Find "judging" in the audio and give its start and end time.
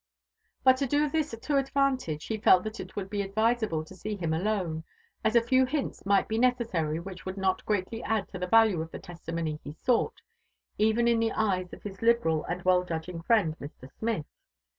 12.83-13.21